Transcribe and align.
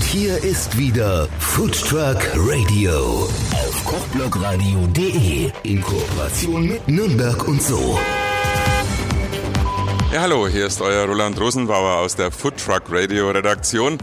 Und 0.00 0.06
hier 0.06 0.42
ist 0.42 0.78
wieder 0.78 1.28
Food 1.38 1.78
Truck 1.78 2.16
Radio 2.34 3.28
auf 3.52 3.84
kochblogradio.de 3.84 5.50
in 5.62 5.82
Kooperation 5.82 6.68
mit 6.68 6.88
Nürnberg 6.88 7.46
und 7.46 7.62
so. 7.62 7.98
Ja, 10.10 10.22
hallo, 10.22 10.48
hier 10.48 10.64
ist 10.64 10.80
euer 10.80 11.04
Roland 11.04 11.38
Rosenbauer 11.38 11.98
aus 11.98 12.16
der 12.16 12.30
Food 12.30 12.56
Truck 12.56 12.84
Radio 12.88 13.28
Redaktion. 13.30 13.98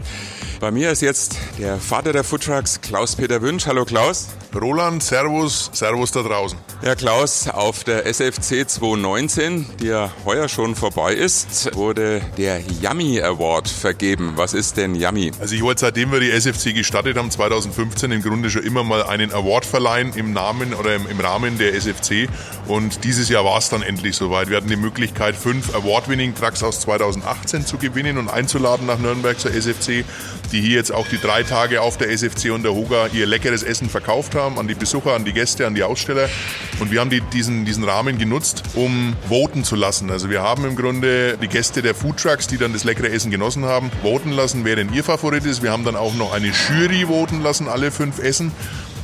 Bei 0.60 0.70
mir 0.70 0.92
ist 0.92 1.02
jetzt 1.02 1.36
der 1.58 1.78
Vater 1.78 2.12
der 2.12 2.22
Foodtrucks, 2.22 2.80
Klaus-Peter 2.80 3.42
Wünsch. 3.42 3.66
Hallo 3.66 3.84
Klaus. 3.84 4.28
Roland, 4.54 5.02
Servus, 5.02 5.70
Servus 5.74 6.10
da 6.10 6.22
draußen. 6.22 6.58
Ja, 6.82 6.94
Klaus, 6.94 7.48
auf 7.48 7.84
der 7.84 8.06
SFC 8.06 8.66
219, 8.66 9.66
die 9.80 9.88
ja 9.88 10.10
heuer 10.24 10.48
schon 10.48 10.74
vorbei 10.74 11.12
ist, 11.12 11.74
wurde 11.74 12.22
der 12.38 12.60
Yummy 12.80 13.20
Award 13.20 13.68
vergeben. 13.68 14.32
Was 14.36 14.54
ist 14.54 14.78
denn 14.78 14.94
Yummy? 14.94 15.32
Also 15.38 15.54
ich 15.54 15.62
wollte, 15.62 15.80
seitdem 15.80 16.12
wir 16.12 16.20
die 16.20 16.30
SFC 16.30 16.74
gestartet 16.74 17.18
haben, 17.18 17.30
2015, 17.30 18.10
im 18.10 18.22
Grunde 18.22 18.48
schon 18.48 18.62
immer 18.62 18.84
mal 18.84 19.02
einen 19.02 19.32
Award 19.32 19.66
verleihen 19.66 20.14
im 20.14 20.32
Namen 20.32 20.72
oder 20.72 20.94
im, 20.94 21.06
im 21.06 21.20
Rahmen 21.20 21.58
der 21.58 21.74
SFC. 21.74 22.28
Und 22.68 23.04
dieses 23.04 23.28
Jahr 23.28 23.44
war 23.44 23.58
es 23.58 23.68
dann 23.68 23.82
endlich 23.82 24.16
soweit. 24.16 24.48
Wir 24.48 24.56
hatten 24.56 24.68
die 24.68 24.76
Möglichkeit, 24.76 25.36
fünf 25.36 25.74
Award-Winning-Trucks 25.74 26.62
aus 26.62 26.80
2018 26.80 27.66
zu 27.66 27.76
gewinnen 27.76 28.16
und 28.16 28.28
einzuladen 28.28 28.86
nach 28.86 28.98
Nürnberg 28.98 29.38
zur 29.38 29.52
SFC 29.52 30.04
die 30.50 30.62
hier 30.62 30.76
jetzt 30.76 30.94
auch 30.94 31.06
die 31.06 31.18
drei 31.18 31.42
Tage 31.42 31.82
auf 31.82 31.98
der 31.98 32.10
SFC 32.10 32.52
und 32.52 32.62
der 32.62 32.72
Hoga 32.72 33.08
ihr 33.12 33.26
leckeres 33.26 33.62
Essen 33.62 33.90
verkauft 33.90 34.34
haben 34.34 34.37
an 34.42 34.68
die 34.68 34.74
Besucher, 34.74 35.14
an 35.14 35.24
die 35.24 35.32
Gäste, 35.32 35.66
an 35.66 35.74
die 35.74 35.82
Aussteller. 35.82 36.28
Und 36.80 36.90
wir 36.90 37.00
haben 37.00 37.10
die, 37.10 37.20
diesen, 37.20 37.64
diesen 37.64 37.84
Rahmen 37.84 38.18
genutzt, 38.18 38.62
um 38.74 39.14
voten 39.28 39.64
zu 39.64 39.76
lassen. 39.76 40.10
Also 40.10 40.30
wir 40.30 40.42
haben 40.42 40.64
im 40.64 40.76
Grunde 40.76 41.36
die 41.36 41.48
Gäste 41.48 41.82
der 41.82 41.94
Foodtrucks, 41.94 42.46
die 42.46 42.58
dann 42.58 42.72
das 42.72 42.84
leckere 42.84 43.10
Essen 43.10 43.30
genossen 43.30 43.64
haben, 43.64 43.90
voten 44.02 44.32
lassen, 44.32 44.64
wer 44.64 44.76
denn 44.76 44.92
ihr 44.92 45.04
Favorit 45.04 45.44
ist. 45.44 45.62
Wir 45.62 45.72
haben 45.72 45.84
dann 45.84 45.96
auch 45.96 46.14
noch 46.14 46.32
eine 46.32 46.48
Jury 46.48 47.06
voten 47.06 47.42
lassen, 47.42 47.68
alle 47.68 47.90
fünf 47.90 48.18
Essen. 48.18 48.52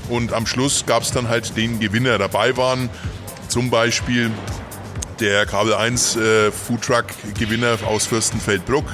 Und 0.09 0.33
am 0.33 0.47
Schluss 0.47 0.85
gab 0.87 1.03
es 1.03 1.11
dann 1.11 1.29
halt 1.29 1.57
den 1.57 1.81
Gewinner. 1.81 2.19
Dabei 2.19 2.57
waren 2.57 2.91
zum 3.49 3.71
Beispiel 3.71 4.31
der 5.21 5.47
Kabel 5.47 5.75
1 5.75 6.17
äh, 6.17 6.51
Foodtruck 6.51 7.07
Gewinner 7.39 7.79
aus 7.87 8.07
Fürstenfeldbruck, 8.07 8.85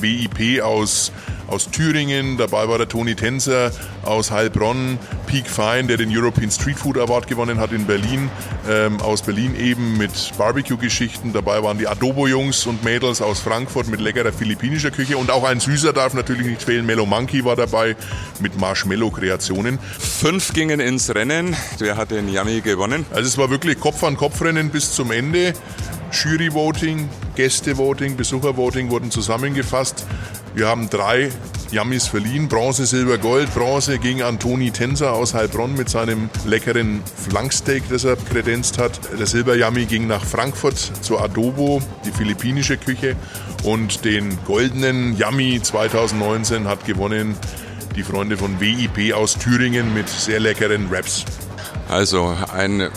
WIP 0.00 0.62
aus 0.62 1.12
aus 1.50 1.70
Thüringen, 1.70 2.36
dabei 2.36 2.68
war 2.68 2.78
der 2.78 2.88
Toni 2.88 3.14
Tänzer 3.14 3.72
aus 4.04 4.30
Heilbronn, 4.30 4.98
Peak 5.26 5.48
Fine, 5.48 5.84
der 5.84 5.96
den 5.96 6.16
European 6.16 6.50
Street 6.50 6.78
Food 6.78 6.96
Award 6.96 7.26
gewonnen 7.26 7.58
hat 7.58 7.72
in 7.72 7.86
Berlin, 7.86 8.30
ähm, 8.68 9.00
aus 9.00 9.22
Berlin 9.22 9.54
eben 9.56 9.98
mit 9.98 10.10
Barbecue-Geschichten. 10.38 11.32
Dabei 11.32 11.62
waren 11.62 11.78
die 11.78 11.88
Adobo-Jungs 11.88 12.66
und 12.66 12.84
Mädels 12.84 13.20
aus 13.20 13.40
Frankfurt 13.40 13.88
mit 13.88 14.00
leckerer 14.00 14.32
philippinischer 14.32 14.90
Küche 14.90 15.16
und 15.16 15.30
auch 15.30 15.44
ein 15.44 15.60
Süßer 15.60 15.92
darf 15.92 16.14
natürlich 16.14 16.46
nicht 16.46 16.62
fehlen. 16.62 16.86
Mellow 16.86 17.06
Monkey 17.06 17.44
war 17.44 17.56
dabei 17.56 17.96
mit 18.40 18.58
Marshmallow-Kreationen. 18.58 19.78
Fünf 19.98 20.52
gingen 20.52 20.80
ins 20.80 21.14
Rennen. 21.14 21.56
Wer 21.78 21.96
hat 21.96 22.10
den 22.10 22.28
Yummy 22.28 22.60
gewonnen? 22.60 23.04
Also 23.10 23.26
es 23.26 23.38
war 23.38 23.50
wirklich 23.50 23.78
Kopf-an-Kopf-Rennen 23.80 24.70
bis 24.70 24.92
zum 24.92 25.10
Ende. 25.10 25.54
Jury-Voting, 26.12 27.08
Gäste-Voting, 27.36 28.16
Besucher-Voting 28.16 28.90
wurden 28.90 29.10
zusammengefasst. 29.10 30.04
Wir 30.54 30.66
haben 30.66 30.90
drei 30.90 31.30
Yummies 31.70 32.08
verliehen. 32.08 32.48
Bronze, 32.48 32.84
Silber, 32.84 33.18
Gold. 33.18 33.54
Bronze 33.54 33.98
ging 33.98 34.22
an 34.22 34.40
Toni 34.40 34.72
Tenser 34.72 35.12
aus 35.12 35.34
Heilbronn 35.34 35.74
mit 35.74 35.88
seinem 35.88 36.28
leckeren 36.44 37.02
Flanksteak, 37.28 37.84
das 37.88 38.04
er 38.04 38.16
kredenzt 38.16 38.78
hat. 38.78 38.98
Der 39.18 39.26
Silber 39.26 39.54
Yummy 39.54 39.86
ging 39.86 40.08
nach 40.08 40.24
Frankfurt 40.24 40.78
zu 40.78 41.18
Adobo, 41.18 41.80
die 42.04 42.10
philippinische 42.10 42.76
Küche. 42.76 43.14
Und 43.62 44.04
den 44.04 44.38
goldenen 44.44 45.16
Yummy 45.16 45.60
2019 45.62 46.66
hat 46.66 46.84
gewonnen 46.84 47.36
die 47.94 48.02
Freunde 48.02 48.36
von 48.36 48.60
WIP 48.60 49.14
aus 49.14 49.36
Thüringen 49.38 49.94
mit 49.94 50.08
sehr 50.08 50.40
leckeren 50.40 50.90
Wraps. 50.90 51.24
Also 51.88 52.36
ein 52.52 52.88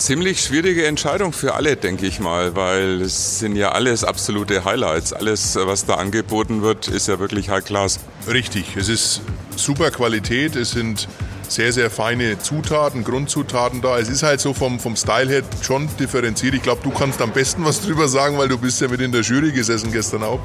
ziemlich 0.00 0.42
schwierige 0.42 0.86
Entscheidung 0.86 1.32
für 1.32 1.54
alle, 1.54 1.76
denke 1.76 2.06
ich 2.06 2.20
mal, 2.20 2.56
weil 2.56 3.02
es 3.02 3.38
sind 3.38 3.54
ja 3.54 3.72
alles 3.72 4.02
absolute 4.02 4.64
Highlights. 4.64 5.12
Alles, 5.12 5.56
was 5.56 5.84
da 5.84 5.94
angeboten 5.94 6.62
wird, 6.62 6.88
ist 6.88 7.06
ja 7.06 7.18
wirklich 7.18 7.50
High 7.50 7.64
Class. 7.64 8.00
Richtig, 8.26 8.76
es 8.76 8.88
ist 8.88 9.20
super 9.56 9.90
Qualität, 9.90 10.56
es 10.56 10.70
sind 10.70 11.06
sehr, 11.50 11.72
sehr 11.72 11.90
feine 11.90 12.38
Zutaten, 12.38 13.02
Grundzutaten 13.02 13.82
da. 13.82 13.98
Es 13.98 14.08
ist 14.08 14.22
halt 14.22 14.40
so 14.40 14.54
vom, 14.54 14.78
vom 14.78 14.94
Style 14.94 15.28
her 15.28 15.42
schon 15.62 15.88
differenziert. 15.98 16.54
Ich 16.54 16.62
glaube, 16.62 16.80
du 16.82 16.90
kannst 16.90 17.20
am 17.20 17.32
besten 17.32 17.64
was 17.64 17.80
drüber 17.80 18.08
sagen, 18.08 18.38
weil 18.38 18.48
du 18.48 18.56
bist 18.56 18.80
ja 18.80 18.88
mit 18.88 19.00
in 19.00 19.10
der 19.10 19.22
Jury 19.22 19.50
gesessen 19.50 19.90
gestern 19.90 20.22
auch. 20.22 20.40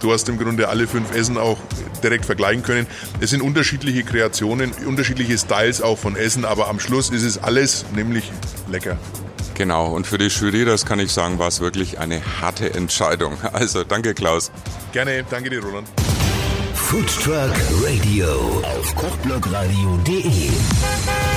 Du 0.00 0.10
hast 0.10 0.28
im 0.28 0.38
Grunde 0.38 0.68
alle 0.68 0.86
fünf 0.86 1.14
Essen 1.14 1.36
auch 1.36 1.58
direkt 2.02 2.24
vergleichen 2.24 2.62
können. 2.62 2.86
Es 3.20 3.30
sind 3.30 3.42
unterschiedliche 3.42 4.02
Kreationen, 4.04 4.72
unterschiedliche 4.86 5.36
Styles 5.36 5.82
auch 5.82 5.98
von 5.98 6.16
Essen, 6.16 6.46
aber 6.46 6.68
am 6.68 6.80
Schluss 6.80 7.10
ist 7.10 7.24
es 7.24 7.42
alles 7.42 7.84
nämlich 7.94 8.32
lecker. 8.70 8.96
Genau, 9.54 9.92
und 9.92 10.06
für 10.06 10.18
die 10.18 10.28
Jury, 10.28 10.64
das 10.64 10.86
kann 10.86 11.00
ich 11.00 11.12
sagen, 11.12 11.38
war 11.38 11.48
es 11.48 11.60
wirklich 11.60 11.98
eine 11.98 12.22
harte 12.40 12.72
Entscheidung. 12.72 13.36
Also 13.52 13.82
danke 13.84 14.14
Klaus. 14.14 14.50
Gerne, 14.92 15.24
danke 15.28 15.50
dir 15.50 15.62
Roland. 15.62 15.88
Food 16.86 17.06
Truck 17.06 17.52
Radio 17.82 18.62
auf 18.62 18.94
kochblogradio.de 18.94 21.27